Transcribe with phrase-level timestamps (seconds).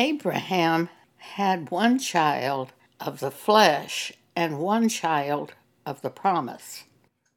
[0.00, 5.52] Abraham had one child of the flesh and one child
[5.84, 6.84] of the promise.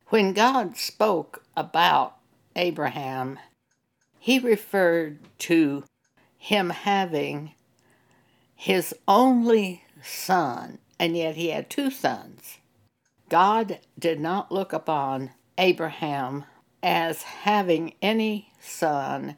[0.08, 2.16] When God spoke about
[2.56, 3.38] Abraham,
[4.18, 5.84] he referred to
[6.38, 7.52] him having
[8.56, 12.60] his only son, and yet he had two sons.
[13.28, 16.46] God did not look upon Abraham
[16.82, 19.36] as having any son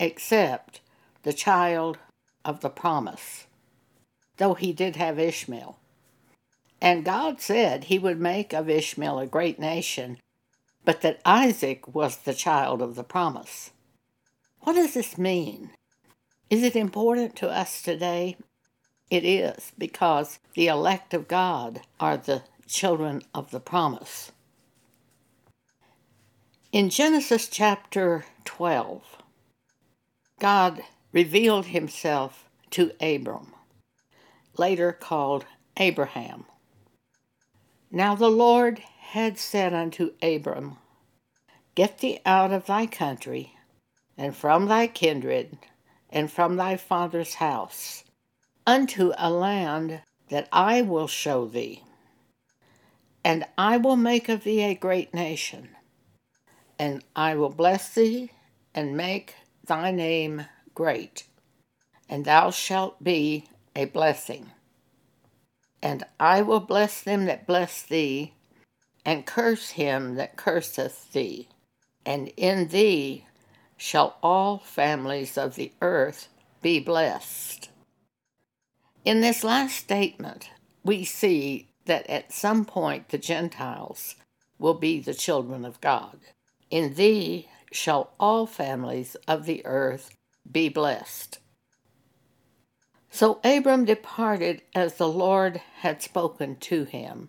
[0.00, 0.80] except
[1.22, 1.98] the child
[2.44, 3.46] of the promise,
[4.36, 5.78] though he did have Ishmael.
[6.80, 10.18] And God said he would make of Ishmael a great nation,
[10.84, 13.70] but that Isaac was the child of the promise.
[14.60, 15.70] What does this mean?
[16.50, 18.36] Is it important to us today?
[19.10, 24.32] It is, because the elect of God are the children of the promise.
[26.72, 29.02] In Genesis chapter 12,
[30.40, 33.54] God revealed himself to Abram,
[34.56, 35.44] later called
[35.76, 36.46] Abraham.
[37.90, 40.78] Now the Lord had said unto Abram,
[41.74, 43.54] Get thee out of thy country,
[44.16, 45.58] and from thy kindred,
[46.10, 48.04] and from thy father's house,
[48.66, 51.84] unto a land that I will show thee.
[53.24, 55.76] And I will make of thee a great nation
[56.82, 58.32] and I will bless thee
[58.74, 61.24] and make thy name great,
[62.08, 64.50] and thou shalt be a blessing.
[65.82, 68.34] And I will bless them that bless thee,
[69.04, 71.48] and curse him that curseth thee.
[72.06, 73.26] And in thee
[73.76, 76.28] shall all families of the earth
[76.60, 77.68] be blessed.
[79.04, 80.50] In this last statement,
[80.84, 84.14] we see that at some point the Gentiles
[84.58, 86.18] will be the children of God.
[86.70, 90.14] In thee shall all families of the earth
[90.50, 91.38] be blessed.
[93.10, 97.28] So Abram departed as the Lord had spoken to him,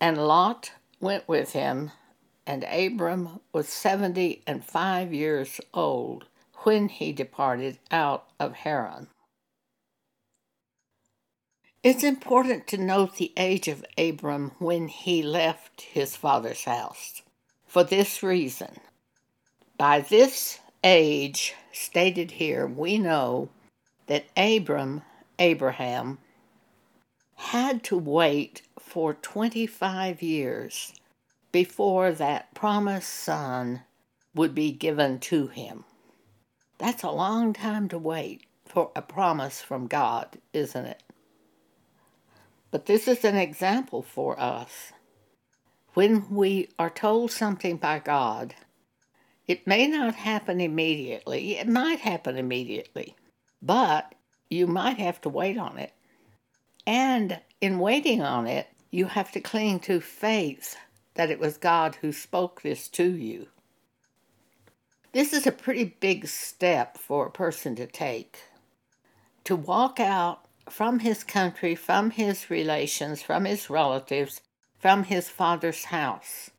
[0.00, 1.92] and Lot went with him,
[2.46, 6.26] and Abram was seventy and five years old
[6.64, 9.08] when he departed out of Haran.
[11.82, 17.22] It's important to note the age of Abram when he left his father's house
[17.66, 18.78] for this reason.
[19.78, 23.48] By this age stated here, we know
[24.06, 25.02] that Abram,
[25.38, 26.18] Abraham,
[27.36, 30.92] had to wait for 25 years
[31.50, 33.82] before that promised son
[34.34, 35.84] would be given to him.
[36.78, 41.02] That's a long time to wait for a promise from God, isn't it?
[42.70, 44.92] But this is an example for us
[45.94, 48.54] when we are told something by God,
[49.52, 51.58] it may not happen immediately.
[51.58, 53.14] It might happen immediately,
[53.60, 54.14] but
[54.48, 55.92] you might have to wait on it.
[56.86, 60.76] And in waiting on it, you have to cling to faith
[61.14, 63.48] that it was God who spoke this to you.
[65.12, 68.38] This is a pretty big step for a person to take.
[69.44, 74.40] To walk out from his country, from his relations, from his relatives,
[74.78, 76.50] from his father's house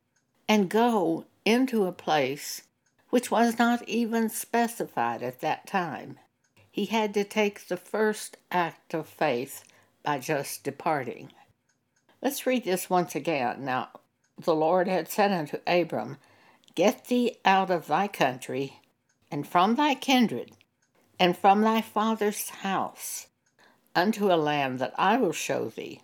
[0.47, 2.61] and go into a place
[3.13, 6.17] which was not even specified at that time.
[6.71, 9.63] He had to take the first act of faith
[10.01, 11.31] by just departing.
[12.23, 13.65] Let's read this once again.
[13.65, 13.89] Now,
[14.43, 16.17] the Lord had said unto Abram,
[16.73, 18.79] Get thee out of thy country,
[19.29, 20.53] and from thy kindred,
[21.19, 23.27] and from thy father's house,
[23.95, 26.01] unto a land that I will show thee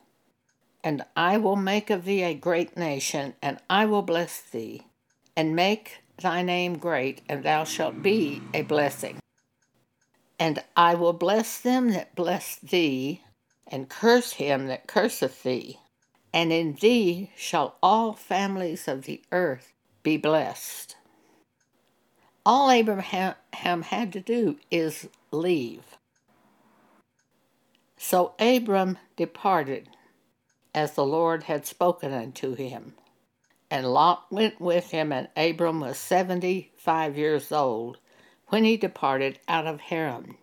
[0.84, 4.84] and I will make of thee a great nation, and I will bless thee,
[5.36, 9.20] and make thy name great, and thou shalt be a blessing.
[10.38, 13.24] And I will bless them that bless thee,
[13.68, 15.80] and curse him that curseth thee.
[16.34, 20.96] And in thee shall all families of the earth be blessed.
[22.46, 25.98] All Abraham had to do is leave.
[27.98, 29.90] So Abram departed
[30.74, 32.94] as the Lord had spoken unto him.
[33.72, 37.98] And Lot went with him, and Abram was seventy five years old
[38.48, 40.38] when he departed out of Haran.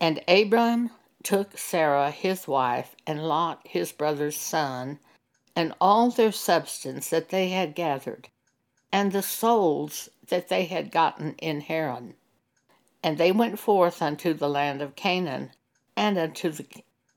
[0.00, 0.90] And Abram
[1.22, 5.00] took Sarah his wife, and Lot his brother's son,
[5.54, 8.28] and all their substance that they had gathered,
[8.92, 12.14] and the souls that they had gotten in Haran.
[13.02, 15.50] And they went forth unto the land of Canaan,
[15.96, 16.66] and unto the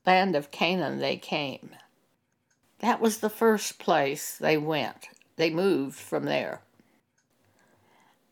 [0.04, 1.70] land of Canaan they came.
[2.80, 5.08] That was the first place they went.
[5.36, 6.62] They moved from there.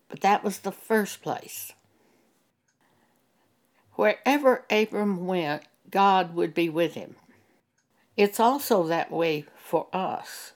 [0.09, 1.73] But that was the first place.
[3.99, 7.17] wherever Abram went, God would be with him.
[8.17, 10.53] It's also that way for us.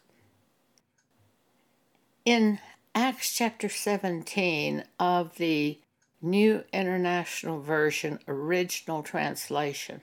[2.25, 2.61] In
[2.95, 5.81] Acts chapter 17 of the
[6.21, 10.03] New International Version original translation,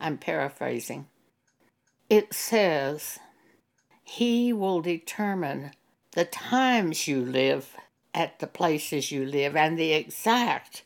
[0.00, 1.06] I'm paraphrasing,
[2.08, 3.20] it says,
[4.10, 5.70] He will determine
[6.16, 7.76] the times you live
[8.12, 10.82] at the places you live and the exact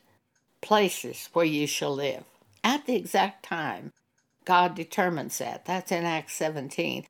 [0.60, 2.24] places where you shall live.
[2.62, 3.94] At the exact time,
[4.44, 5.64] God determines that.
[5.64, 7.06] That's in Acts 17.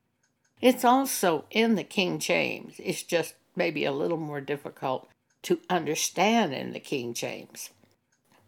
[0.61, 2.77] It's also in the King James.
[2.79, 5.09] It's just maybe a little more difficult
[5.43, 7.71] to understand in the King James.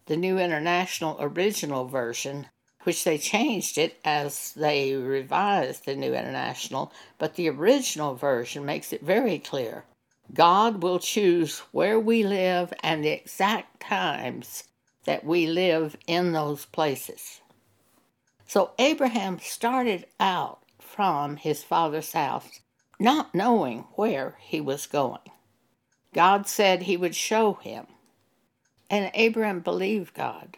[0.07, 2.47] The New International Original Version,
[2.87, 8.93] which they changed it as they revised the New International, but the original version makes
[8.93, 9.85] it very clear.
[10.33, 14.65] God will choose where we live and the exact times
[15.05, 17.41] that we live in those places.
[18.47, 22.61] So Abraham started out from his father's house,
[23.01, 25.29] not knowing where he was going.
[26.15, 27.89] God said he would show him,
[28.89, 30.57] and Abraham believed God.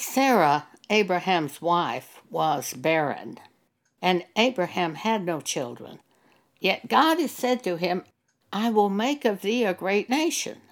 [0.00, 3.38] Sarah, Abraham's wife, was barren,
[4.00, 6.00] and Abraham had no children.
[6.58, 8.04] Yet God has said to him,
[8.50, 10.62] I will make of thee a great nation.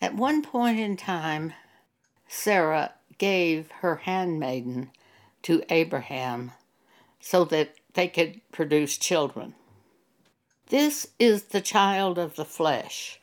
[0.00, 1.52] At one point in time,
[2.28, 4.90] Sarah gave her handmaiden
[5.42, 6.52] to Abraham
[7.20, 9.54] so that they could produce children.
[10.68, 13.20] This is the child of the flesh.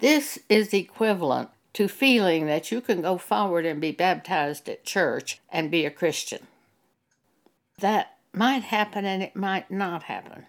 [0.00, 5.40] This is equivalent to feeling that you can go forward and be baptized at church
[5.50, 6.46] and be a Christian.
[7.80, 10.46] That might happen and it might not happen.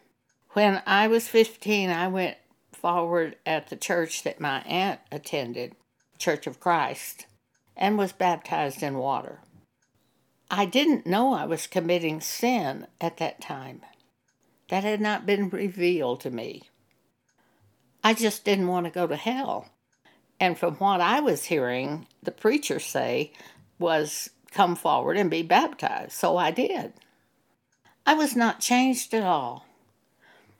[0.52, 2.38] When I was 15, I went
[2.72, 5.76] forward at the church that my aunt attended,
[6.18, 7.26] Church of Christ,
[7.76, 9.40] and was baptized in water.
[10.50, 13.82] I didn't know I was committing sin at that time.
[14.70, 16.70] That had not been revealed to me.
[18.02, 19.68] I just didn't want to go to hell.
[20.40, 23.32] And from what I was hearing the preacher say
[23.80, 26.14] was come forward and be baptized.
[26.14, 26.94] So I did.
[28.06, 29.66] I was not changed at all.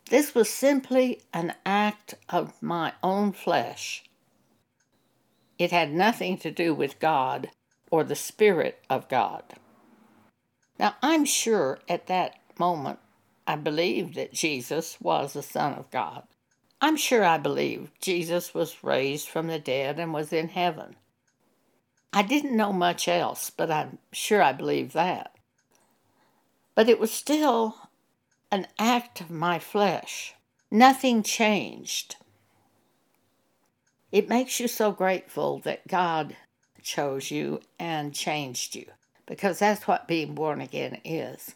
[0.10, 4.04] This was simply an act of my own flesh.
[5.58, 7.50] It had nothing to do with God
[7.90, 9.44] or the Spirit of God.
[10.80, 13.00] Now, I'm sure at that moment
[13.48, 16.24] I believed that Jesus was the Son of God.
[16.80, 20.96] I'm sure I believed Jesus was raised from the dead and was in heaven.
[22.14, 25.36] I didn't know much else, but I'm sure I believed that.
[26.76, 27.90] But it was still
[28.52, 30.36] an act of my flesh.
[30.70, 32.16] Nothing changed.
[34.12, 36.36] It makes you so grateful that God
[36.82, 38.86] chose you and changed you
[39.26, 41.54] because that's what being born again is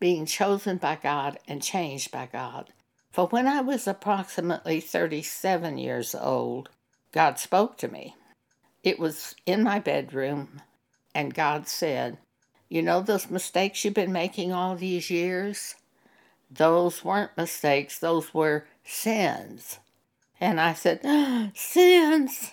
[0.00, 2.72] being chosen by God and changed by God.
[3.14, 6.68] For when I was approximately 37 years old,
[7.12, 8.16] God spoke to me.
[8.82, 10.62] It was in my bedroom,
[11.14, 12.18] and God said,
[12.68, 15.76] You know those mistakes you've been making all these years?
[16.50, 19.78] Those weren't mistakes, those were sins.
[20.40, 22.50] And I said, ah, Sins?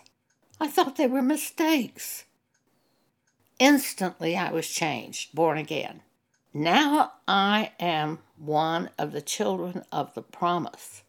[0.60, 2.26] I thought they were mistakes.
[3.57, 6.02] Instantly, I was changed, born again.
[6.54, 11.04] Now I am one of the children of the promise.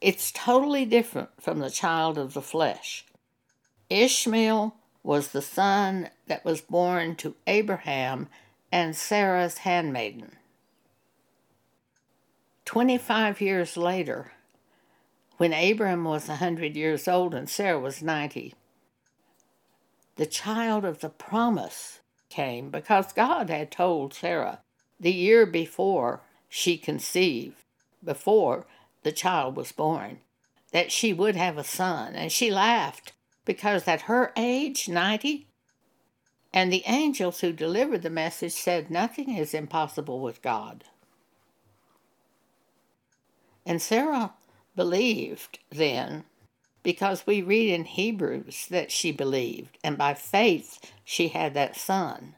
[0.00, 3.06] It's totally different from the child of the flesh.
[3.88, 8.28] Ishmael was the son that was born to Abraham
[8.70, 10.36] and Sarah's handmaiden.
[12.66, 14.32] Twenty five years later,
[15.38, 18.54] when Abraham was a hundred years old and Sarah was ninety,
[20.16, 21.99] the child of the promise
[22.30, 24.60] came because God had told Sarah
[24.98, 27.56] the year before she conceived,
[28.02, 28.66] before
[29.02, 30.20] the child was born,
[30.72, 32.14] that she would have a son.
[32.14, 33.12] And she laughed
[33.44, 35.46] because at her age, 90,
[36.52, 40.84] and the angels who delivered the message said, Nothing is impossible with God.
[43.64, 44.32] And Sarah
[44.74, 46.24] believed then
[46.82, 52.34] because we read in Hebrews that she believed, and by faith she had that son.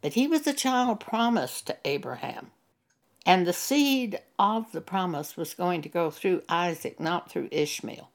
[0.00, 2.50] But he was the child promised to Abraham,
[3.26, 8.10] and the seed of the promise was going to go through Isaac, not through Ishmael.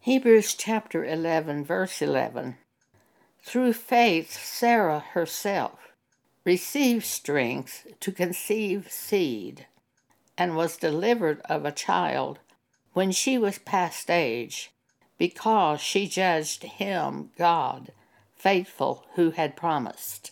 [0.00, 2.56] Hebrews chapter 11, verse 11.
[3.42, 5.92] Through faith, Sarah herself
[6.44, 9.66] received strength to conceive seed
[10.38, 12.38] and was delivered of a child
[12.96, 14.70] when she was past age,
[15.18, 17.92] because she judged him, God,
[18.34, 20.30] faithful who had promised.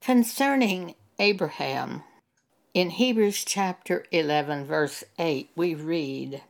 [0.00, 2.04] Concerning Abraham,
[2.72, 6.40] in Hebrews chapter 11, verse 8, we read,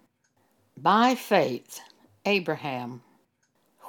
[0.77, 1.81] By faith,
[2.27, 3.01] Abraham,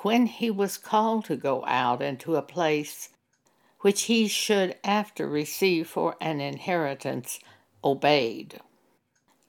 [0.04, 3.10] when he was called to go out into a place
[3.82, 7.42] which he should after receive for an inheritance,
[7.84, 8.62] obeyed.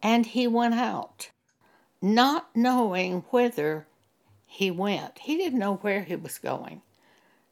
[0.02, 1.30] And he went out,
[2.02, 3.86] not knowing whither
[4.46, 5.18] he went.
[5.18, 6.82] He didn't know where he was going.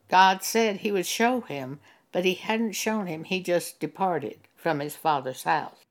[0.09, 1.81] God said he would show him,
[2.13, 3.25] but he hadn't shown him.
[3.25, 5.85] He just departed from his father's house.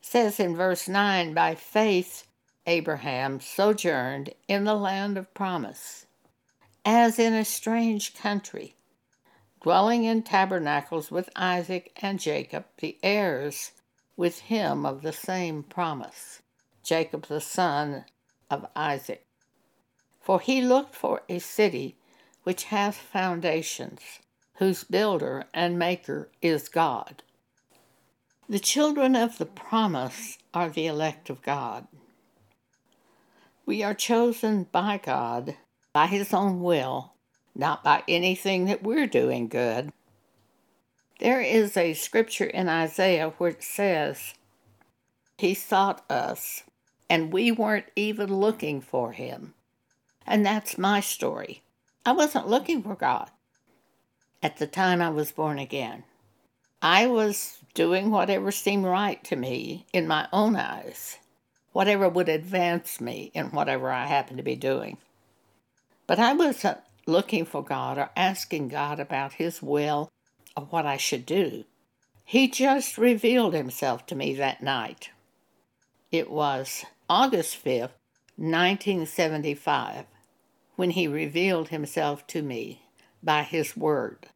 [0.00, 2.26] It says in verse 9, by faith
[2.66, 6.06] Abraham sojourned in the land of promise,
[6.84, 8.74] as in a strange country,
[9.62, 13.72] dwelling in tabernacles with Isaac and Jacob, the heirs
[14.16, 16.42] with him of the same promise,
[16.82, 18.04] Jacob the son
[18.50, 19.24] of Isaac.
[20.20, 21.96] For he looked for a city
[22.44, 24.00] which hath foundations,
[24.54, 27.22] whose builder and maker is God.
[28.48, 31.86] The children of the promise are the elect of God.
[33.64, 35.56] We are chosen by God,
[35.92, 37.14] by His own will,
[37.54, 39.92] not by anything that we're doing good.
[41.20, 44.34] There is a scripture in Isaiah where it says,
[45.38, 46.64] He sought us,
[47.08, 49.54] and we weren't even looking for Him.
[50.26, 51.62] And that's my story.
[52.04, 53.30] I wasn't looking for God
[54.42, 56.04] at the time I was born again.
[56.80, 61.18] I was doing whatever seemed right to me in my own eyes,
[61.72, 64.98] whatever would advance me in whatever I happened to be doing.
[66.08, 70.10] But I wasn't looking for God or asking God about His will
[70.56, 71.64] or what I should do.
[72.24, 75.10] He just revealed Himself to me that night.
[76.12, 77.98] It was August 5th,
[78.36, 80.04] 1975,
[80.76, 82.82] when He revealed Himself to me
[83.22, 84.28] by His Word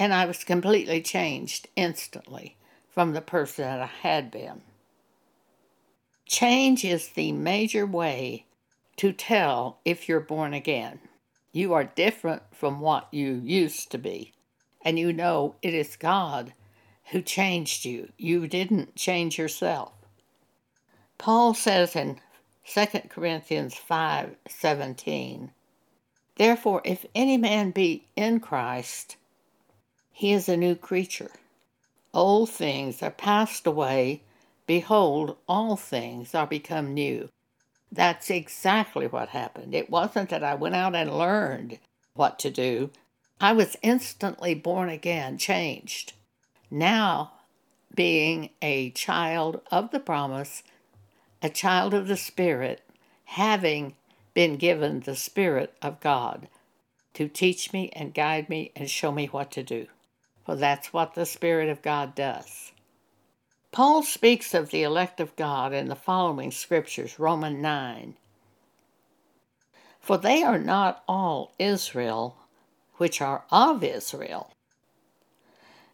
[0.00, 2.56] and I was completely changed instantly
[2.88, 4.62] from the person that I had been.
[6.24, 8.46] Change is the major way
[8.96, 11.00] to tell if you're born again.
[11.52, 14.32] You are different from what you used to be,
[14.82, 16.54] and you know it is God
[17.10, 18.08] who changed you.
[18.16, 19.92] You didn't change yourself.
[21.20, 22.18] Paul says in
[22.64, 25.50] 2 Corinthians 5:17,
[26.36, 29.16] Therefore if any man be in Christ,
[30.12, 31.32] he is a new creature.
[32.14, 34.22] Old things are passed away.
[34.66, 37.28] Behold, all things are become new.
[37.92, 39.74] That's exactly what happened.
[39.74, 41.80] It wasn't that I went out and learned
[42.14, 42.92] what to do.
[43.38, 46.14] I was instantly born again, changed.
[46.70, 47.32] Now,
[47.94, 50.62] being a child of the promise,
[51.42, 52.82] a child of the Spirit,
[53.24, 53.94] having
[54.34, 56.48] been given the Spirit of God
[57.14, 59.86] to teach me and guide me and show me what to do
[60.50, 62.72] for that's what the Spirit of God does.
[63.70, 68.14] Paul speaks of the elect of God in the following scriptures Romans 9.
[70.00, 72.36] For they are not all Israel
[72.96, 74.50] which are of Israel,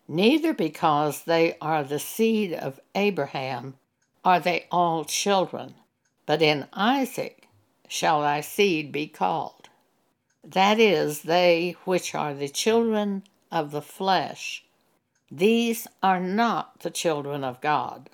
[0.08, 3.74] neither because they are the seed of Abraham
[4.26, 5.72] are they all children,
[6.26, 7.46] but in Isaac
[7.86, 9.68] shall thy seed be called.
[10.42, 14.64] That is, they which are the children of the flesh.
[15.30, 18.10] These are not the children of God,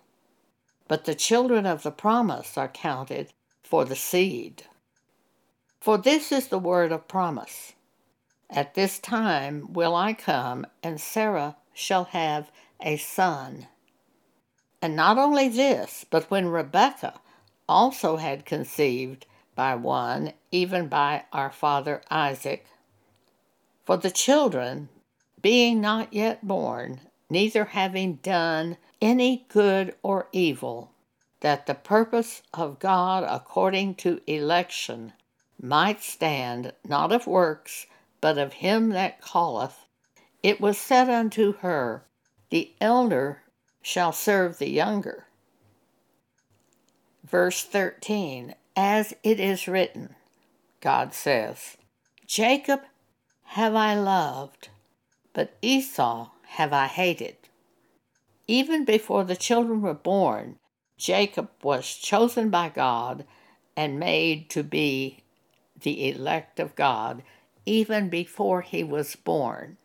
[0.87, 4.65] but the children of the promise are counted for the seed.
[5.81, 7.73] For this is the word of promise.
[8.51, 12.51] At this time will I come, and Sarah shall have
[12.83, 13.69] a son.
[14.83, 17.21] And not only this, but when Rebekah
[17.69, 22.67] also had conceived by one, even by our father Isaac,
[23.85, 24.89] for the children
[25.41, 30.91] being not yet born, neither having done any good or evil,
[31.41, 35.13] that the purpose of God according to election
[35.61, 37.87] might stand, not of works,
[38.21, 39.87] but of him that calleth,
[40.43, 42.05] it was said unto her,
[42.51, 43.42] The elder
[43.83, 45.27] shall serve the younger.
[47.25, 50.15] Verse 13 As it is written,
[50.81, 51.77] God says,
[52.27, 52.81] Jacob
[53.45, 54.69] have I loved,
[55.33, 57.37] but Esau have I hated.
[58.47, 60.59] Even before the children were born,
[60.97, 63.25] Jacob was chosen by God
[63.77, 65.19] and made to be
[65.81, 67.23] the elect of God
[67.65, 69.77] even before he was born.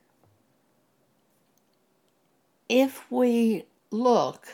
[2.70, 4.48] If we look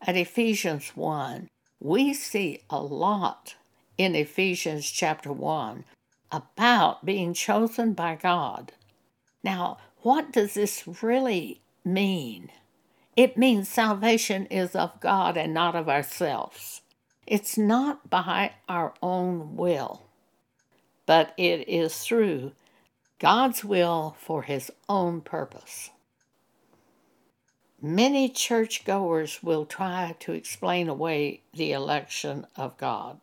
[0.00, 3.54] at Ephesians 1, we see a lot
[3.96, 5.84] in Ephesians chapter 1
[6.32, 8.72] about being chosen by God.
[9.42, 12.50] Now, what does this really mean?
[13.16, 16.82] It means salvation is of God and not of ourselves.
[17.26, 20.02] It's not by our own will,
[21.06, 22.52] but it is through
[23.18, 25.90] God's will for His own purpose.
[27.82, 33.20] Many churchgoers will try to explain away the election of God.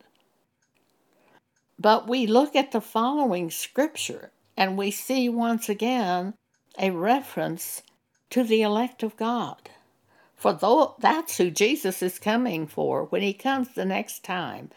[1.80, 6.34] But we look at the following scripture and we see once again
[6.80, 7.84] a reference
[8.32, 9.70] to the elect of God.
[10.36, 14.72] For though that's who Jesus is coming for when he comes the next time.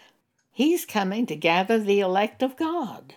[0.53, 3.15] He's coming to gather the elect of God.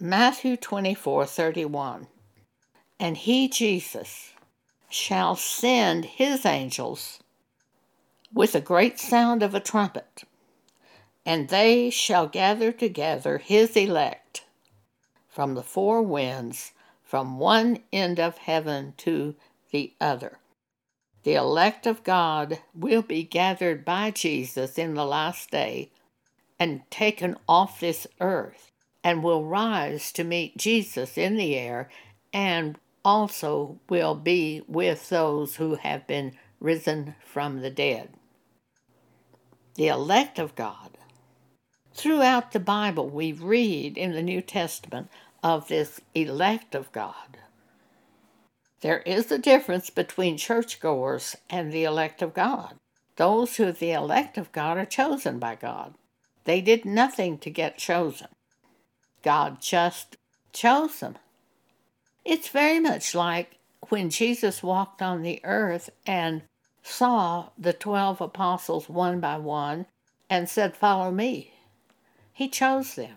[0.00, 2.06] Matthew 24 31.
[2.98, 4.31] And he, Jesus,
[4.92, 7.18] shall send his angels
[8.32, 10.24] with a great sound of a trumpet,
[11.24, 14.44] and they shall gather together his elect
[15.28, 16.72] from the four winds,
[17.02, 19.34] from one end of heaven to
[19.70, 20.38] the other.
[21.22, 25.90] The elect of God will be gathered by Jesus in the last day
[26.58, 28.72] and taken off this earth
[29.04, 31.88] and will rise to meet Jesus in the air
[32.32, 38.10] and also will be with those who have been risen from the dead.
[39.74, 40.90] The elect of God.
[41.94, 45.10] Throughout the Bible, we read in the New Testament
[45.42, 47.38] of this elect of God.
[48.80, 52.74] There is a difference between churchgoers and the elect of God.
[53.16, 55.94] Those who are the elect of God are chosen by God.
[56.44, 58.28] They did nothing to get chosen.
[59.22, 60.16] God just
[60.52, 61.16] chose them.
[62.24, 66.42] It's very much like when Jesus walked on the earth and
[66.82, 69.86] saw the 12 apostles one by one
[70.30, 71.52] and said, Follow me.
[72.32, 73.16] He chose them.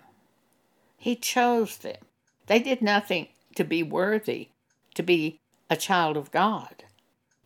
[0.98, 2.02] He chose them.
[2.48, 4.50] They did nothing to be worthy
[4.96, 5.40] to be
[5.70, 6.84] a child of God.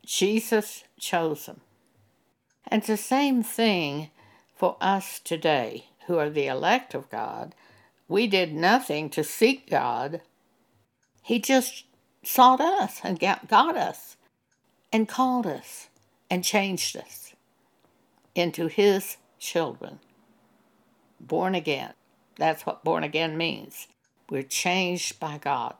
[0.04, 1.60] Jesus chose them.
[2.66, 4.10] And the same thing
[4.56, 7.54] for us today, who are the elect of God.
[8.08, 10.20] We did nothing to seek God
[11.30, 11.84] he just
[12.24, 14.16] sought us and got us
[14.92, 15.88] and called us
[16.28, 17.34] and changed us
[18.34, 20.00] into His children.
[21.20, 21.92] Born again.
[22.36, 23.86] That's what born again means.
[24.28, 25.74] We're changed by God.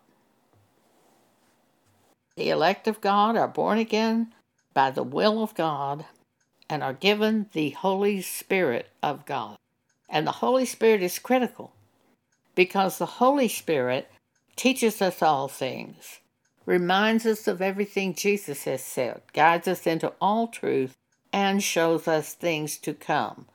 [2.37, 4.33] The elect of God are born again
[4.73, 6.05] by the will of God
[6.69, 9.59] and are given the Holy Spirit of God.
[10.09, 11.73] And the Holy Spirit is critical
[12.55, 14.09] because the Holy Spirit
[14.57, 16.21] teaches us all things,
[16.67, 20.97] reminds us of everything Jesus has said, guides us into all truth,
[21.33, 23.47] and shows us things to come.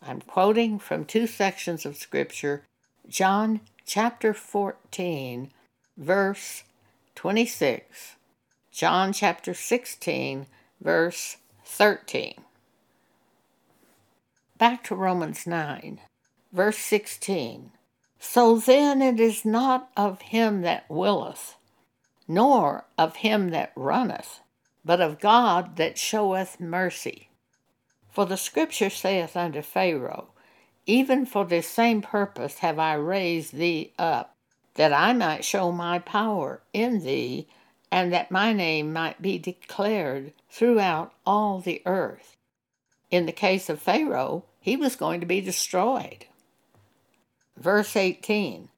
[0.00, 2.62] I'm quoting from two sections of Scripture
[3.08, 5.50] John chapter 14,
[5.96, 6.64] verse
[7.14, 8.16] 26,
[8.72, 10.46] John chapter 16,
[10.80, 12.34] verse 13.
[14.56, 16.00] Back to Romans 9,
[16.52, 17.72] verse 16.
[18.26, 21.56] So then it is not of him that willeth,
[22.26, 24.40] nor of him that runneth,
[24.84, 27.28] but of God that showeth mercy.
[28.10, 30.30] For the Scripture saith unto Pharaoh,
[30.84, 34.34] Even for this same purpose have I raised thee up,
[34.74, 37.46] that I might show my power in thee,
[37.92, 42.36] and that my name might be declared throughout all the earth.
[43.10, 46.26] In the case of Pharaoh, he was going to be destroyed.
[47.64, 48.68] Verse 18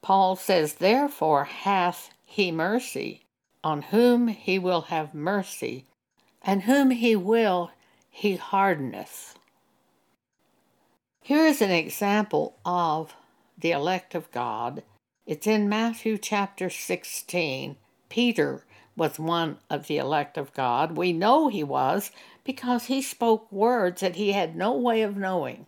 [0.00, 3.26] Paul says, Therefore hath he mercy
[3.64, 5.86] on whom he will have mercy,
[6.40, 7.72] and whom he will
[8.08, 9.36] he hardeneth.
[11.20, 13.16] Here is an example of
[13.58, 14.84] the elect of God.
[15.26, 17.74] It's in Matthew chapter 16.
[18.08, 18.64] Peter
[18.96, 20.96] was one of the elect of God.
[20.96, 22.12] We know he was
[22.44, 25.66] because he spoke words that he had no way of knowing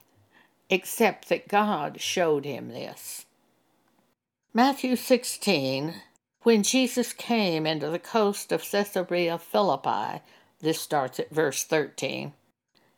[0.71, 3.27] except that God showed him this.
[4.55, 5.95] Matthew 16,
[6.43, 10.23] when Jesus came into the coast of Caesarea Philippi,
[10.61, 12.33] this starts at verse 13,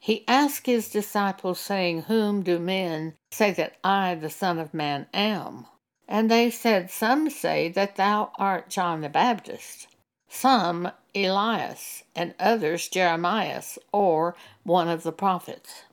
[0.02, 5.06] he asked his disciples, saying, Whom do men say that I, the Son of Man,
[5.12, 5.66] am?
[6.08, 9.88] And they said, Some say that thou art John the Baptist,
[10.26, 15.84] some Elias, and others Jeremiah, or one of the prophets.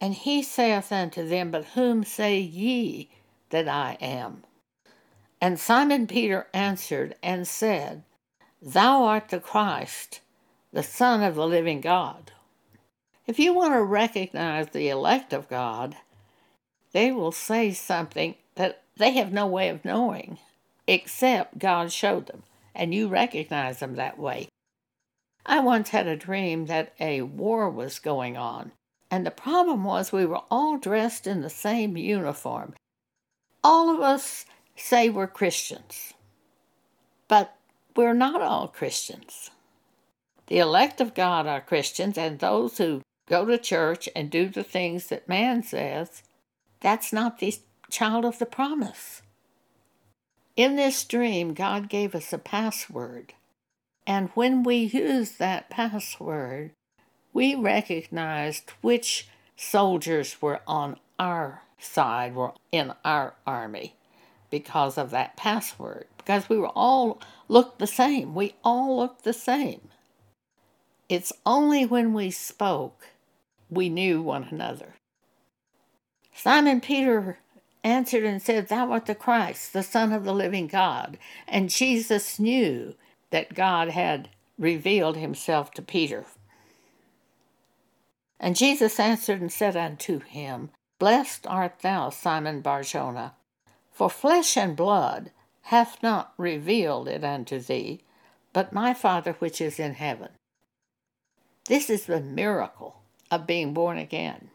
[0.00, 3.10] And he saith unto them, But whom say ye
[3.50, 4.44] that I am?
[5.40, 8.02] And Simon Peter answered and said,
[8.60, 10.20] Thou art the Christ,
[10.72, 12.32] the Son of the living God.
[13.26, 15.96] If you want to recognize the elect of God,
[16.92, 20.38] they will say something that they have no way of knowing
[20.88, 22.42] except God showed them,
[22.74, 24.48] and you recognize them that way.
[25.44, 28.72] I once had a dream that a war was going on,
[29.10, 32.74] and the problem was we were all dressed in the same uniform.
[33.64, 34.44] All of us
[34.76, 36.14] say we're Christians,
[37.26, 37.56] but
[37.96, 39.50] we're not all Christians.
[40.46, 44.64] The elect of God are Christians, and those who go to church and do the
[44.64, 46.22] things that man says,
[46.80, 47.54] that's not the
[47.90, 49.22] child of the promise.
[50.56, 53.34] In this dream, God gave us a password.
[54.06, 56.72] And when we use that password,
[57.32, 63.94] we recognized which soldiers were on our side, were in our army
[64.50, 66.06] because of that password.
[66.16, 68.34] Because we were all looked the same.
[68.34, 69.88] We all looked the same.
[71.08, 73.08] It's only when we spoke
[73.70, 74.94] we knew one another.
[76.34, 77.38] Simon Peter
[77.82, 81.18] answered and said, Thou art the Christ, the Son of the living God.
[81.46, 82.94] And Jesus knew
[83.30, 86.26] that God had revealed himself to Peter.
[88.40, 93.34] And Jesus answered and said unto him, Blessed art thou, Simon Barjona,
[93.90, 95.30] for flesh and blood
[95.62, 98.00] hath not revealed it unto thee,
[98.52, 100.30] but my Father which is in heaven.
[101.66, 104.50] This is the miracle of being born again.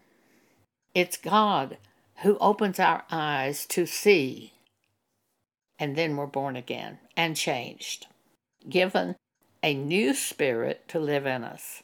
[0.96, 1.78] It's God
[2.24, 4.54] who opens our eyes to see,
[5.78, 8.08] and then we're born again and changed,
[8.70, 9.16] given
[9.62, 11.84] a new spirit to live in us.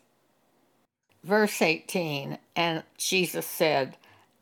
[1.24, 3.98] Verse 18 And Jesus said,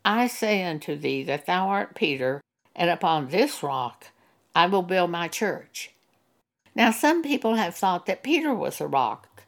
[0.06, 2.42] I say unto thee that thou art Peter,
[2.76, 4.08] and upon this rock
[4.56, 5.92] I will build my church.
[6.76, 9.44] Now, some people have thought that Peter was a rock,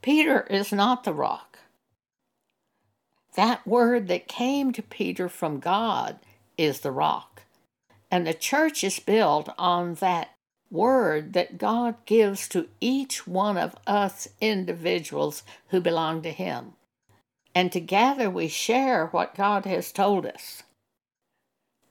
[0.00, 1.58] Peter is not the rock.
[3.34, 6.18] That word that came to Peter from God
[6.56, 7.42] is the rock.
[8.10, 10.30] And the church is built on that
[10.70, 16.74] word that God gives to each one of us individuals who belong to Him.
[17.54, 20.62] And together we share what God has told us.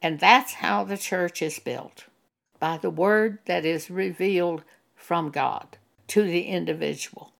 [0.02, 2.06] And that's how the church is built
[2.60, 4.64] by the word that is revealed
[4.96, 7.34] from God to the individual.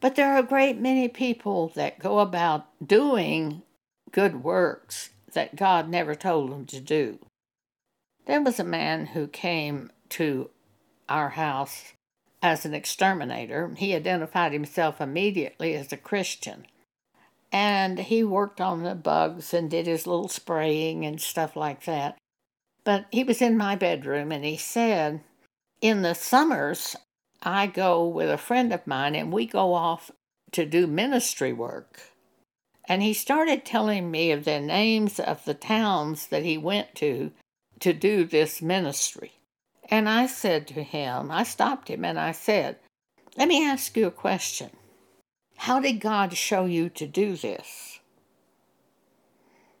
[0.00, 3.62] But there are a great many people that go about doing
[4.10, 7.18] good works that God never told them to do.
[8.26, 10.50] There was a man who came to
[11.08, 11.92] our house
[12.40, 13.72] as an exterminator.
[13.76, 16.66] He identified himself immediately as a Christian.
[17.50, 22.16] And he worked on the bugs and did his little spraying and stuff like that.
[22.84, 25.22] But he was in my bedroom and he said,
[25.80, 26.96] In the summers,
[27.42, 30.10] I go with a friend of mine and we go off
[30.52, 32.00] to do ministry work.
[32.86, 37.32] And he started telling me of the names of the towns that he went to
[37.80, 39.32] to do this ministry.
[39.88, 42.78] And I said to him, I stopped him and I said,
[43.36, 44.70] Let me ask you a question.
[45.56, 48.00] How did God show you to do this?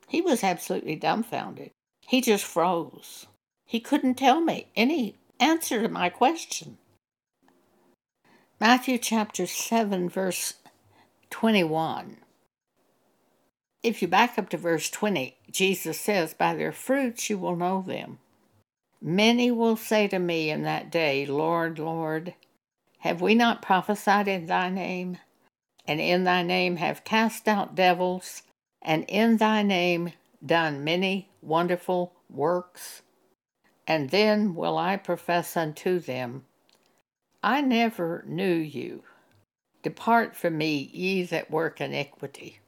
[0.08, 1.70] He was absolutely dumbfounded.
[2.06, 3.26] He just froze.
[3.66, 6.78] He couldn't tell me any answer to my question.
[8.60, 10.54] Matthew chapter 7, verse
[11.30, 12.18] 21.
[13.82, 17.84] If you back up to verse 20, Jesus says, By their fruits you will know
[17.86, 18.18] them.
[19.06, 22.32] Many will say to me in that day, Lord, Lord,
[23.00, 25.18] have we not prophesied in thy name?
[25.86, 28.44] And in thy name have cast out devils,
[28.80, 30.14] and in thy name
[30.44, 33.02] done many wonderful works?
[33.86, 36.46] And then will I profess unto them,
[37.42, 39.02] I never knew you.
[39.82, 42.60] Depart from me, ye that work iniquity.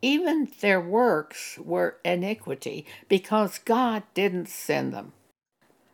[0.00, 5.12] Even their works were iniquity because God didn't send them.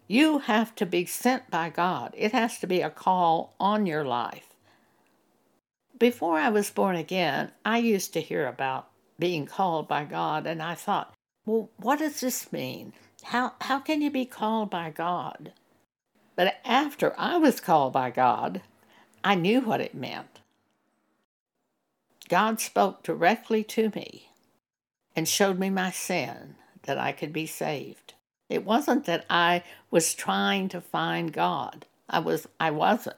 [0.06, 4.04] You have to be sent by God, it has to be a call on your
[4.04, 4.48] life.
[5.98, 8.88] Before I was born again, I used to hear about
[9.18, 11.14] being called by God, and I thought,
[11.46, 12.92] well, what does this mean?
[13.22, 15.52] How, how can you be called by God?
[16.34, 18.62] But after I was called by God,
[19.22, 20.40] I knew what it meant.
[22.28, 24.30] God spoke directly to me
[25.14, 28.14] and showed me my sin that I could be saved.
[28.52, 31.86] It wasn't that I was trying to find God.
[32.08, 33.16] I was I wasn't.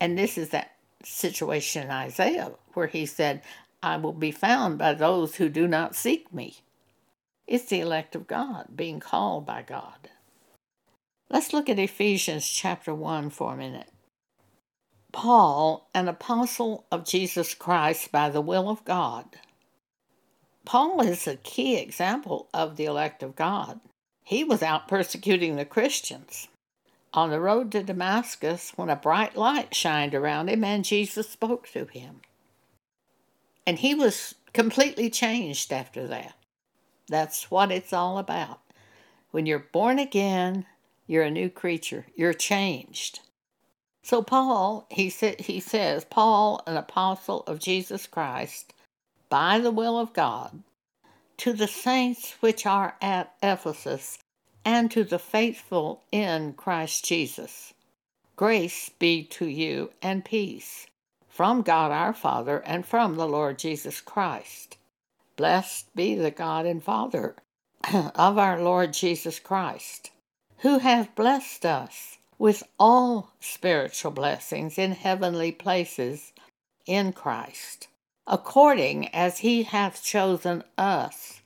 [0.00, 3.42] And this is that situation in Isaiah where he said,
[3.82, 6.58] I will be found by those who do not seek me.
[7.48, 10.10] It's the elect of God being called by God.
[11.28, 13.90] Let's look at Ephesians chapter 1 for a minute.
[15.12, 19.24] Paul, an apostle of Jesus Christ by the will of God.
[20.64, 23.80] Paul is a key example of the elect of God.
[24.28, 26.48] He was out persecuting the Christians.
[27.14, 31.66] On the road to Damascus, when a bright light shined around him and Jesus spoke
[31.70, 32.20] to him.
[33.66, 36.34] And he was completely changed after that.
[37.08, 38.60] That's what it's all about.
[39.30, 40.66] When you're born again,
[41.06, 42.04] you're a new creature.
[42.14, 43.20] You're changed.
[44.02, 48.74] So Paul, he said he says, Paul, an apostle of Jesus Christ,
[49.30, 50.62] by the will of God,
[51.38, 54.18] to the saints which are at Ephesus,
[54.64, 57.72] and to the faithful in Christ Jesus.
[58.36, 60.86] Grace be to you and peace
[61.28, 64.76] from God our Father and from the Lord Jesus Christ.
[65.36, 67.36] Blessed be the God and Father
[67.94, 70.10] of our Lord Jesus Christ,
[70.58, 76.32] who hath blessed us with all spiritual blessings in heavenly places
[76.86, 77.88] in Christ,
[78.28, 81.40] according as he hath chosen us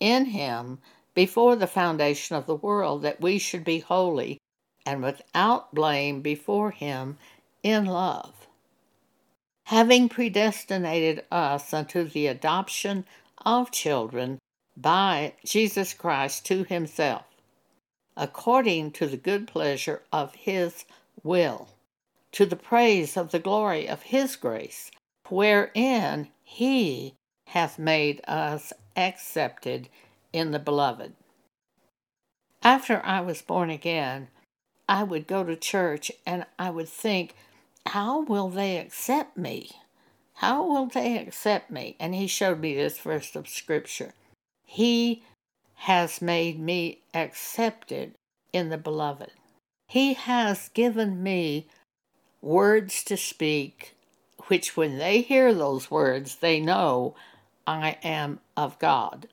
[0.00, 0.78] in him
[1.14, 4.38] before the foundation of the world, that we should be holy
[4.86, 7.18] and without blame before him
[7.62, 8.46] in love,
[9.64, 13.04] having predestinated us unto the adoption
[13.44, 14.38] of children
[14.76, 17.24] by Jesus Christ to himself,
[18.16, 20.84] according to the good pleasure of his
[21.22, 21.68] will,
[22.32, 24.90] to the praise of the glory of his grace,
[25.28, 27.14] wherein he
[27.48, 29.88] hath made us accepted
[30.32, 31.14] in the beloved.
[32.62, 34.28] After I was born again,
[34.88, 37.34] I would go to church and I would think,
[37.86, 39.70] how will they accept me?
[40.34, 41.96] How will they accept me?
[42.00, 44.14] And he showed me this verse of scripture.
[44.64, 45.22] He
[45.74, 48.14] has made me accepted
[48.52, 49.30] in the beloved.
[49.88, 51.68] He has given me
[52.40, 53.93] words to speak,
[54.48, 57.14] which when they hear those words, they know
[57.66, 59.28] I am of God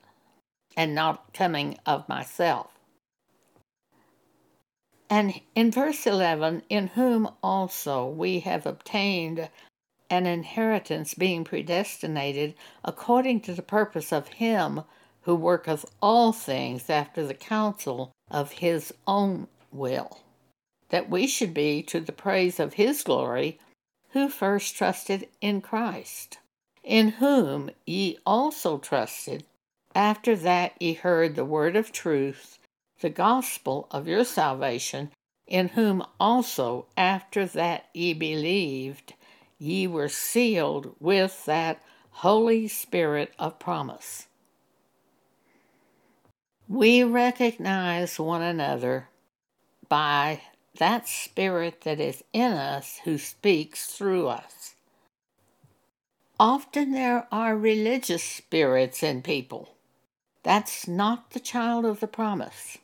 [0.76, 2.68] and not coming of myself.
[5.10, 9.50] And in verse 11, in whom also we have obtained
[10.08, 14.82] an inheritance being predestinated according to the purpose of him
[15.22, 20.20] who worketh all things after the counsel of his own will,
[20.88, 23.58] that we should be to the praise of his glory,
[24.12, 26.38] who first trusted in Christ,
[26.82, 29.44] in whom ye also trusted,
[29.94, 32.58] after that ye heard the word of truth,
[33.00, 35.10] the gospel of your salvation,
[35.46, 39.14] in whom also after that ye believed,
[39.58, 44.26] ye were sealed with that Holy Spirit of promise.
[46.68, 49.08] We recognize one another
[49.88, 50.40] by
[50.78, 54.74] that Spirit that is in us who speaks through us.
[56.40, 59.74] Often there are religious spirits in people.
[60.42, 62.78] That's not the child of the promise.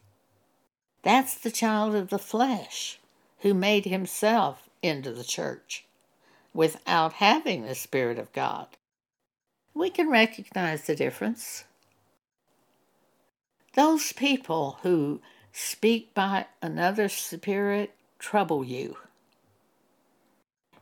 [1.03, 2.99] That's the child of the flesh
[3.41, 5.85] who made himself into the church
[6.53, 8.67] without having the Spirit of God.
[9.75, 11.65] We can recognize the difference.
[13.75, 15.21] Those people who
[15.59, 18.97] speak by another spirit trouble you.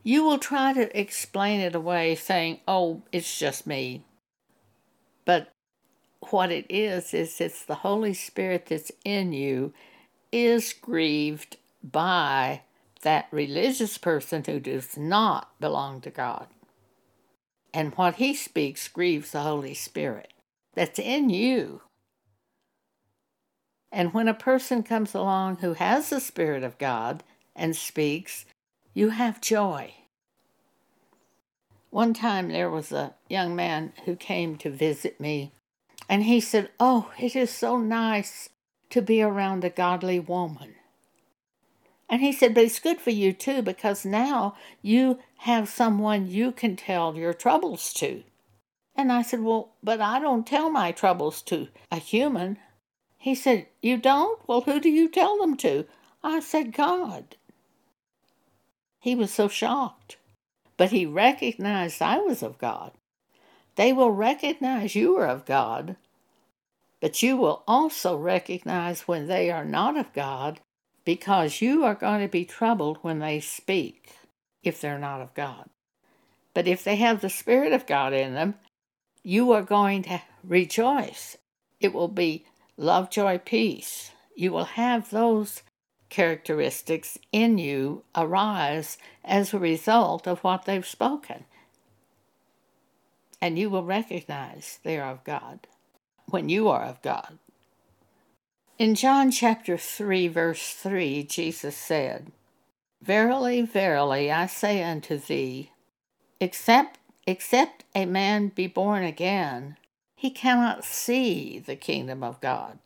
[0.02, 4.04] You will try to explain it away saying, oh, it's just me.
[5.24, 5.50] But
[6.28, 9.72] what it is, is it's the Holy Spirit that's in you
[10.30, 12.60] is grieved by
[13.02, 16.48] that religious person who does not belong to God.
[17.72, 20.32] And what he speaks grieves the Holy Spirit
[20.74, 21.80] that's in you.
[23.96, 28.44] And when a person comes along who has the Spirit of God and speaks,
[28.92, 29.94] you have joy.
[31.88, 35.52] One time there was a young man who came to visit me,
[36.10, 38.50] and he said, Oh, it is so nice
[38.90, 40.74] to be around a godly woman.
[42.06, 46.52] And he said, But it's good for you too, because now you have someone you
[46.52, 48.24] can tell your troubles to.
[48.94, 52.58] And I said, Well, but I don't tell my troubles to a human.
[53.26, 54.40] He said, You don't?
[54.46, 55.84] Well, who do you tell them to?
[56.22, 57.36] I said, God.
[59.00, 60.16] He was so shocked.
[60.76, 62.92] But he recognized I was of God.
[63.74, 65.96] They will recognize you are of God
[67.00, 70.60] but you will also recognize when they are not of God
[71.04, 74.12] because you are going to be troubled when they speak
[74.62, 75.68] if they're not of God.
[76.54, 78.54] But if they have the Spirit of God in them,
[79.22, 81.36] you are going to rejoice.
[81.80, 84.12] It will be love, joy, peace.
[84.34, 85.62] You will have those
[86.08, 91.44] characteristics in you arise as a result of what they've spoken.
[93.40, 95.66] And you will recognize they are of God
[96.26, 97.38] when you are of God.
[98.78, 102.30] In John chapter 3, verse 3, Jesus said,
[103.02, 105.70] Verily, verily, I say unto thee,
[106.40, 109.76] except, except a man be born again,
[110.16, 112.78] he cannot see the kingdom of God.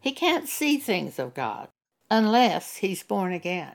[0.00, 1.68] He can't see things of God
[2.10, 3.74] unless he's born again.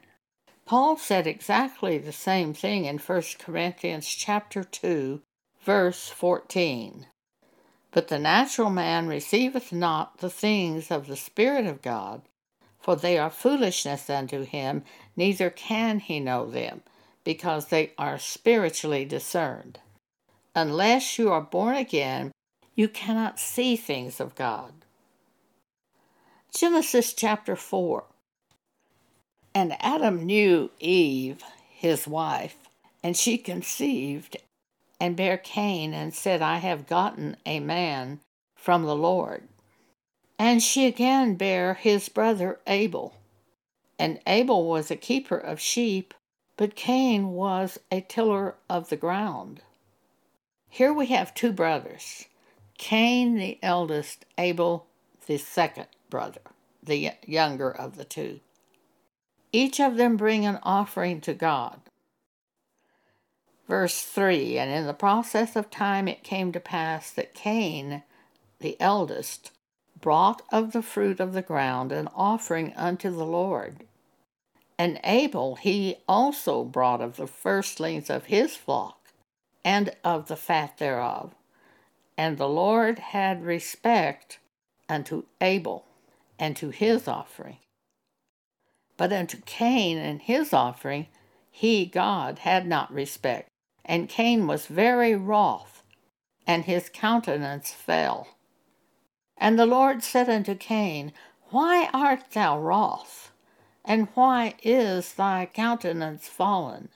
[0.65, 5.21] Paul said exactly the same thing in 1 Corinthians chapter 2
[5.65, 7.07] verse 14.
[7.91, 12.21] But the natural man receiveth not the things of the Spirit of God,
[12.79, 14.83] for they are foolishness unto him,
[15.15, 16.81] neither can he know them,
[17.23, 19.79] because they are spiritually discerned.
[20.55, 22.31] Unless you are born again,
[22.79, 24.71] you cannot see things of God.
[26.55, 28.05] Genesis chapter 4
[29.53, 32.55] and Adam knew Eve, his wife,
[33.03, 34.37] and she conceived
[34.97, 38.21] and bare Cain and said, I have gotten a man
[38.55, 39.43] from the Lord.
[40.37, 43.13] And she again bare his brother Abel.
[43.99, 46.13] And Abel was a keeper of sheep,
[46.55, 49.59] but Cain was a tiller of the ground.
[50.69, 52.23] Here we have two brothers
[52.79, 54.87] Cain the eldest, Abel
[55.27, 56.41] the second brother,
[56.81, 58.39] the younger of the two
[59.51, 61.81] each of them bring an offering to God.
[63.67, 68.03] Verse 3 And in the process of time it came to pass that Cain,
[68.59, 69.51] the eldest,
[69.99, 73.85] brought of the fruit of the ground an offering unto the Lord.
[74.77, 79.11] And Abel he also brought of the firstlings of his flock,
[79.65, 81.35] and of the fat thereof.
[82.19, 84.39] And the Lord had respect
[84.89, 85.85] unto Abel
[86.37, 87.59] and to his offering.
[88.97, 91.07] But unto Cain and his offering
[91.49, 93.47] he, God, had not respect.
[93.85, 95.81] And Cain was very wroth,
[96.45, 98.27] and his countenance fell.
[99.37, 101.13] And the Lord said unto Cain,
[101.51, 103.31] Why art thou wroth?
[103.85, 106.89] And why is thy countenance fallen?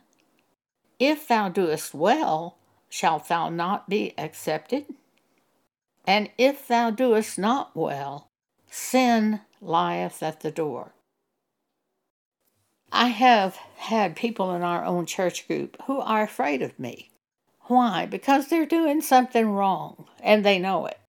[0.99, 2.57] If thou doest well,
[2.89, 4.93] shalt thou not be accepted?
[6.05, 8.27] And if thou doest not well,
[8.69, 10.93] sin lieth at the door.
[12.91, 17.09] I have had people in our own church group who are afraid of me.
[17.61, 18.05] Why?
[18.05, 20.99] Because they're doing something wrong and they know it.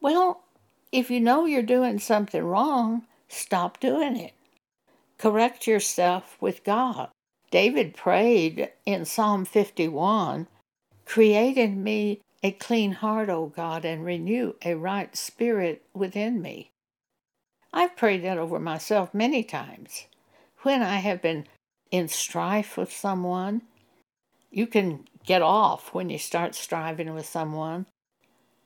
[0.00, 0.44] Well,
[0.92, 4.32] if you know you're doing something wrong, stop doing it.
[5.16, 7.08] Correct yourself with God.
[7.50, 10.46] David prayed in Psalm 51
[11.04, 16.70] Create in me a clean heart, O God, and renew a right spirit within me.
[17.72, 20.06] I've prayed that over myself many times
[20.62, 21.46] when I have been
[21.90, 23.62] in strife with someone,
[24.50, 27.86] you can get off when you start striving with someone.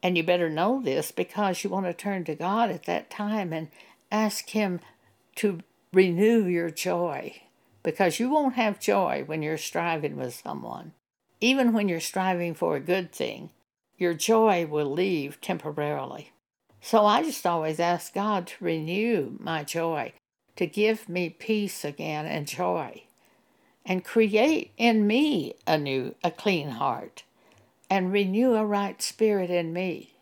[0.02, 3.52] And you better know this because you want to turn to God at that time
[3.52, 3.68] and
[4.10, 4.80] ask Him
[5.36, 5.60] to
[5.92, 7.42] renew your joy.
[7.84, 10.92] Because you won't have joy when you're striving with someone.
[11.40, 13.50] Even when you're striving for a good thing,
[14.02, 16.32] your joy will leave temporarily.
[16.80, 20.12] So I just always ask God to renew my joy
[20.56, 23.04] to give me peace again and joy,
[23.86, 27.22] and create in me a new, a clean heart,
[27.88, 30.14] and renew a right spirit in me.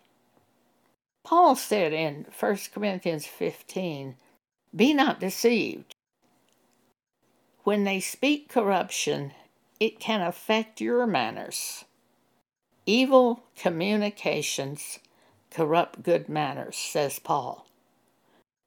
[1.24, 4.16] Paul said in 1 Corinthians 15,
[4.74, 5.94] Be not deceived.
[7.64, 9.32] When they speak corruption,
[9.78, 11.84] it can affect your manners.
[12.86, 14.98] Evil communications
[15.50, 17.66] corrupt good manners, says Paul.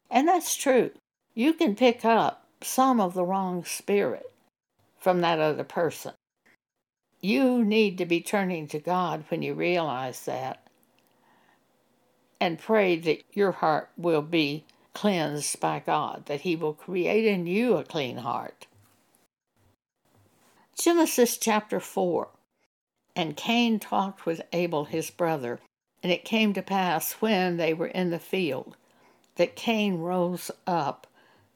[0.09, 0.91] And that's true
[1.33, 4.31] you can pick up some of the wrong spirit
[4.99, 6.13] from that other person.
[7.19, 10.67] You need to be turning to God when you realize that
[12.39, 17.47] and pray that your heart will be cleansed by God, that He will create in
[17.47, 18.67] you a clean heart.
[20.77, 22.27] Genesis chapter 4
[23.15, 25.59] And Cain talked with Abel his brother,
[26.01, 28.75] and it came to pass when they were in the field
[29.35, 31.07] that Cain rose up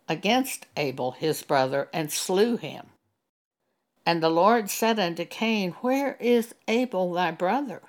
[0.08, 2.88] against Abel his brother and slew him.
[4.05, 7.82] And the Lord said unto Cain, Where is Abel thy brother?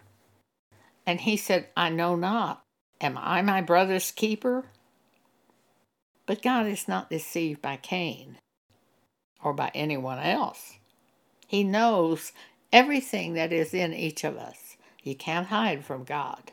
[1.07, 2.63] And he said, I know not.
[3.01, 4.65] Am I my brother's keeper?
[6.27, 8.39] But God is not deceived by Cain
[9.43, 10.75] or by anyone else.
[11.47, 12.33] He knows
[12.73, 14.77] everything that is in each of us.
[15.03, 16.53] You can't hide from God.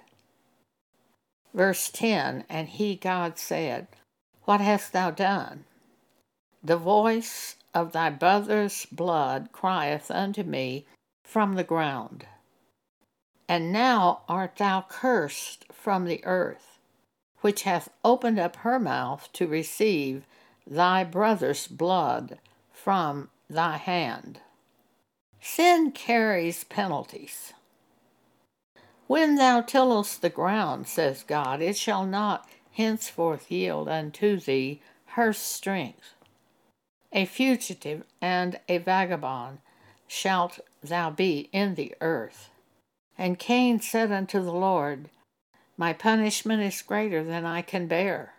[1.53, 3.87] Verse 10 And he, God, said,
[4.45, 5.65] what hast thou done?
[6.63, 10.85] The voice of thy brother's blood crieth unto me
[11.23, 12.27] from the ground.
[13.49, 16.79] And now art thou cursed from the earth,
[17.41, 20.25] which hath opened up her mouth to receive
[20.67, 22.37] thy brother's blood
[22.71, 24.39] from thy hand.
[25.47, 27.53] Sin carries penalties.
[29.05, 34.81] When thou tillest the ground, says God, it shall not henceforth yield unto thee
[35.13, 36.15] her strength.
[37.13, 39.59] A fugitive and a vagabond
[40.07, 42.49] shalt thou be in the earth.
[43.15, 45.09] And Cain said unto the Lord,
[45.77, 48.33] My punishment is greater than I can bear.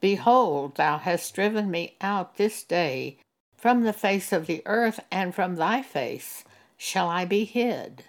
[0.00, 3.16] Behold, thou hast driven me out this day
[3.62, 6.42] from the face of the earth, and from thy face
[6.76, 8.02] shall I be hid.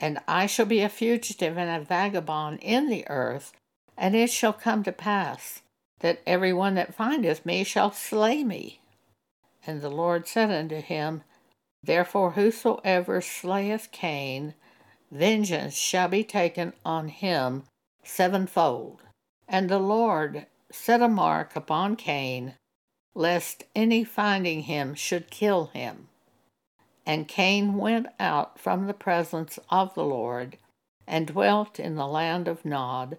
[0.00, 3.52] And I shall be a fugitive and a vagabond in the earth,
[3.94, 5.60] and it shall come to pass
[5.98, 8.80] that every one that findeth me shall slay me.
[9.66, 11.24] And the Lord said unto him,
[11.82, 14.54] Therefore whosoever slayeth Cain,
[15.10, 17.64] vengeance shall be taken on him
[18.02, 19.02] sevenfold.
[19.46, 22.54] And the Lord set a mark upon Cain,
[23.18, 26.06] lest any finding him should kill him.
[27.04, 30.56] And Cain went out from the presence of the Lord,
[31.04, 33.18] and dwelt in the land of Nod,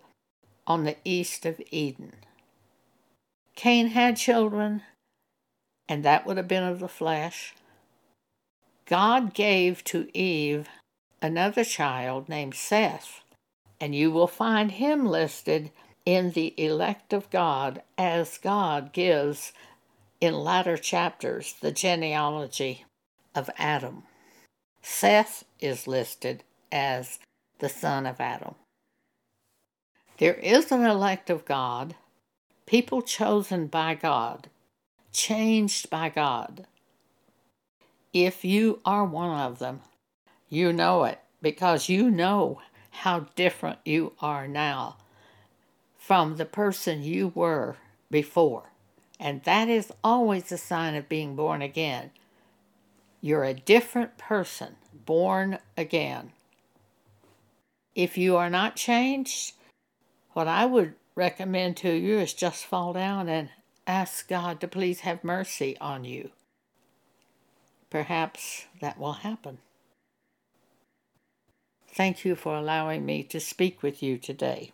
[0.65, 2.13] on the east of Eden.
[3.57, 4.83] Cain had children,
[5.89, 7.53] and that would have been of the flesh.
[8.85, 10.69] God gave to Eve
[11.21, 13.19] another child named Seth,
[13.81, 15.71] and you will find him listed
[16.05, 19.51] in the elect of God as God gives
[20.21, 22.85] in latter chapters the genealogy
[23.35, 24.03] of Adam.
[24.81, 27.19] Seth is listed as
[27.59, 28.55] the son of Adam.
[30.17, 31.95] There is an elect of God,
[32.65, 34.49] people chosen by God,
[35.11, 36.65] changed by God.
[38.13, 39.81] If you are one of them,
[40.49, 42.61] you know it because you know
[42.91, 44.97] how different you are now
[45.97, 47.77] from the person you were
[48.09, 48.68] before.
[49.19, 52.11] And that is always a sign of being born again.
[53.21, 56.31] You're a different person, born again.
[57.95, 59.53] If you are not changed,
[60.31, 63.49] what I would recommend to you is just fall down and
[63.85, 66.31] ask God to please have mercy on you.
[67.89, 69.57] Perhaps that will happen.
[71.91, 74.71] Thank you for allowing me to speak with you today.